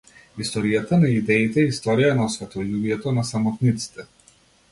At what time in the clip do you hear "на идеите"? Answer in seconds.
1.01-1.65